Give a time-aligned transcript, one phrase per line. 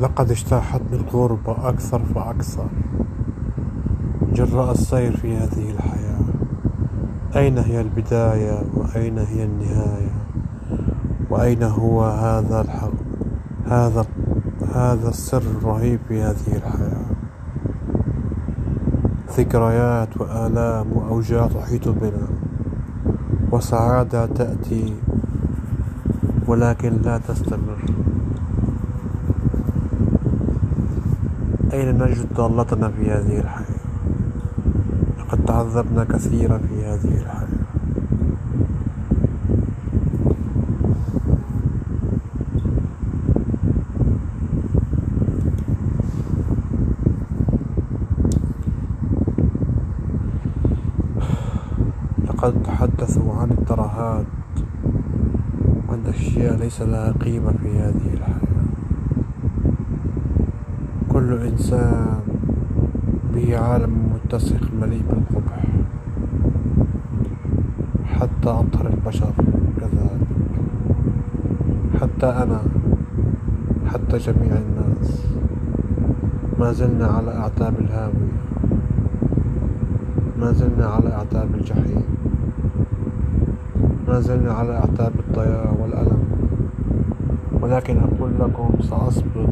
[0.00, 2.66] لقد اجتاحتني الغربة أكثر فأكثر
[4.32, 6.20] جراء السير في هذه الحياة.
[7.36, 10.12] أين هي البداية وأين هي النهاية؟
[11.30, 12.92] وأين هو هذا الحق
[13.66, 14.04] هذا
[14.74, 17.06] هذا السر الرهيب في هذه الحياة؟
[19.38, 22.28] ذكريات وآلام وأوجاع تحيط بنا.
[23.52, 24.94] وسعادة تأتي
[26.46, 27.78] ولكن لا تستمر.
[31.72, 33.86] أين نجد ضالتنا في هذه الحياة؟
[35.18, 37.46] لقد تعذبنا كثيرا في هذه الحياة.
[52.24, 54.26] لقد تحدثوا عن الترهات
[55.88, 58.35] عن أشياء ليس لها قيمة في هذه الحياة.
[61.26, 62.20] كل إنسان
[63.34, 65.66] به عالم متسق مليء بالقبح.
[68.04, 69.32] حتى أطهر البشر
[69.80, 70.26] كذلك.
[72.00, 72.60] حتى أنا
[73.86, 75.26] حتى جميع الناس.
[76.58, 78.36] ما زلنا على أعتاب الهاوية
[80.38, 82.04] ما زلنا على أعتاب الجحيم.
[84.08, 86.22] ما زلنا على أعتاب الضياع والألم.
[87.60, 89.48] ولكن أقول لكم سأصبر.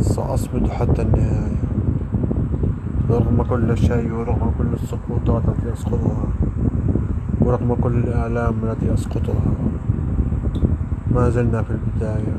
[0.00, 1.62] سأصمد حتى النهاية.
[3.10, 6.24] رغم كل شيء ورغم كل السقوطات التي أسقطها
[7.40, 9.52] ورغم كل الآلام التي أسقطها
[11.14, 12.36] ما زلنا في البداية.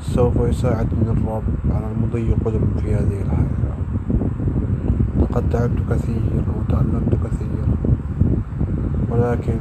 [0.00, 3.64] سوف يساعدني الرب على المضي قدما في هذه الحياة.
[5.20, 7.68] لقد تعبت كثيرا وتألمت كثيرا
[9.10, 9.58] ولكن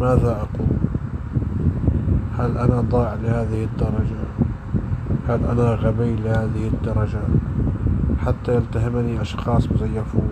[0.00, 0.76] ماذا أقول؟
[2.38, 4.25] هل أنا ضائع لهذه الدرجة؟
[5.28, 7.20] هل أنا غبي لهذه الدرجة
[8.26, 10.30] حتى يلتهمني أشخاص مزيفون.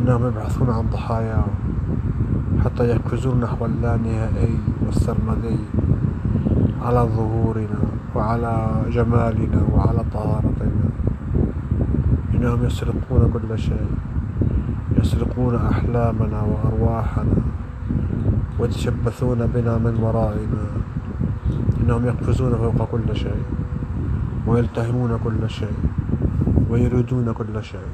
[0.00, 1.54] إنهم يبحثون عن ضحاياهم
[2.64, 5.58] حتى يقفزون نحو اللانهائي والسرمدي
[6.82, 7.80] على ظهورنا
[8.14, 10.84] وعلى جمالنا وعلى طهارتنا.
[12.34, 13.86] إنهم يسرقون كل شيء
[14.98, 17.36] يسرقون أحلامنا وأرواحنا
[18.58, 20.91] ويتشبثون بنا من ورائنا.
[21.82, 23.42] إنهم يقفزون فوق كل شيء
[24.46, 25.76] ويلتهمون كل شيء
[26.70, 27.90] ويريدون كل شيء.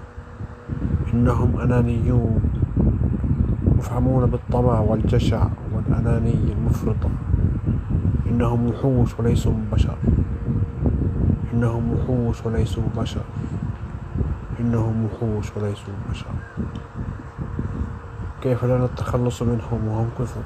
[1.14, 2.40] إنهم أنانيون
[3.78, 7.10] مفعمون بالطمع والجشع والأنانية المفرطة
[8.30, 9.96] إنهم وحوش وليسوا بشر.
[11.54, 13.24] إنهم وحوش وليسوا بشر.
[14.60, 16.26] إنهم وحوش وليسوا بشر.
[18.42, 20.42] كيف لنا التخلص منهم وهم كثر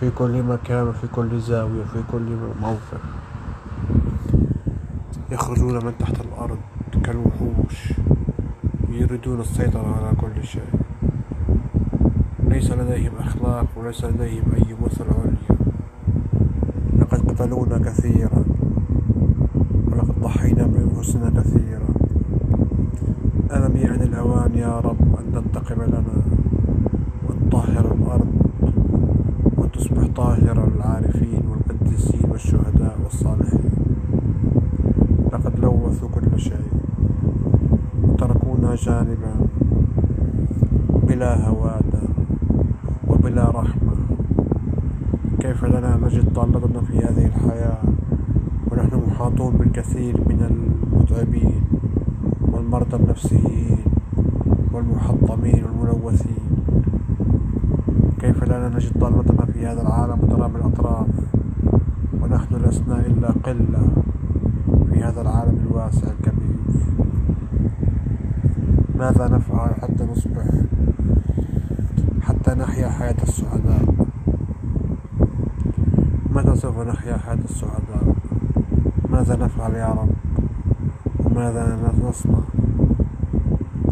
[0.00, 3.00] في كل مكان وفي كل زاوية وفي كل موقف
[5.30, 6.58] يخرجون من تحت الأرض
[7.04, 7.92] كالوحوش
[8.88, 10.70] يريدون السيطرة على كل شيء.
[12.48, 15.58] ليس لديهم أخلاق وليس لديهم أي مثل عليا.
[16.98, 18.44] لقد قتلونا كثيرا
[19.86, 21.88] ولقد ضحينا بأنفسنا كثيرا.
[23.52, 26.25] ألم يعن الأوان يا رب أن تنتقم لنا؟
[30.16, 33.70] وتصبح طاهرة للعارفين والقديسين والشهداء والصالحين.
[35.32, 36.70] لقد لوثوا كل شيء
[38.02, 39.34] وتركونا جانبا
[41.08, 42.02] بلا هوادة
[43.08, 43.96] وبلا رحمة.
[45.40, 47.78] كيف لنا نجد ضالتنا في هذه الحياة
[48.70, 51.62] ونحن محاطون بالكثير من المتعبين
[52.52, 53.78] والمرضى النفسيين
[54.72, 56.45] والمحطمين والملوثين.
[58.20, 61.06] كيف لا نجد ضالتنا في هذا العالم ونرى بالأطراف
[62.20, 63.88] ونحن لسنا إلا قلة
[64.92, 66.56] في هذا العالم الواسع الكبير.
[68.94, 70.46] ماذا نفعل حتى نصبح
[72.20, 73.94] حتى نحيا حياة السعداء؟
[76.30, 78.14] متى سوف نحيا حياة السعداء؟
[79.10, 80.10] ماذا نفعل يا رب؟
[81.24, 81.78] وماذا
[82.08, 82.38] نصنع؟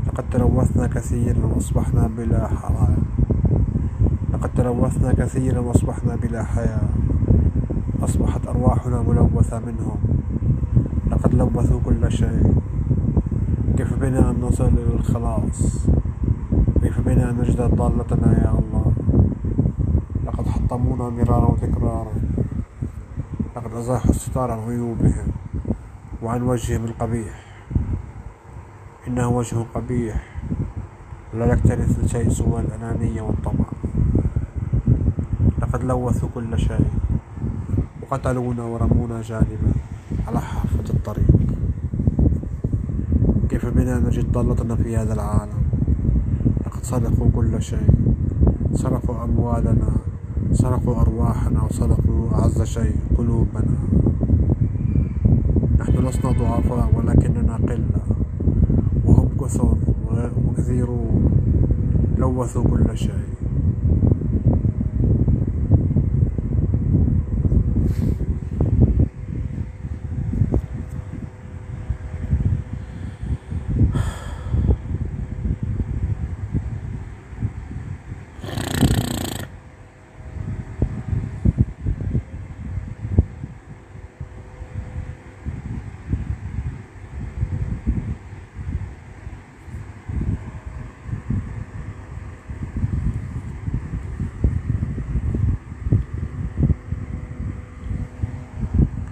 [0.07, 3.14] لقد تلوثنا كثيرا وأصبحنا بلا حرائق.
[4.45, 6.89] لقد تلوثنا كثيرا وأصبحنا بلا حياة.
[8.03, 9.99] أصبحت أرواحنا ملوثة منهم.
[11.11, 12.55] لقد لوثوا كل شيء.
[13.77, 15.87] كيف بنا أن نصل إلى الخلاص؟
[16.83, 18.93] كيف بنا أن نجد ضالتنا يا الله؟
[20.25, 22.13] لقد حطمونا مرارا وتكرارا.
[23.57, 25.27] لقد أزاحوا الستار عن عيوبهم
[26.23, 27.45] وعن وجههم القبيح.
[29.09, 30.23] إنه وجه قبيح.
[31.35, 33.65] لا يكترث شيء سوى الأنانية والطمع.
[35.75, 36.87] لقد لوثوا كل شيء
[38.11, 39.73] قتلونا ورمونا جانبا
[40.27, 41.37] على حافة الطريق.
[43.49, 45.63] كيف بنا نجد ضالتنا في هذا العالم؟
[46.67, 47.89] لقد سرقوا كل شيء.
[48.75, 49.91] سرقوا أموالنا
[50.53, 53.79] سرقوا أرواحنا وسرقوا أعز شيء قلوبنا.
[55.79, 58.03] نحن لسنا ضعفاء ولكننا قلة.
[59.05, 59.77] وهم كثر
[60.47, 61.31] وكثيرون
[62.19, 63.35] لوثوا كل شيء.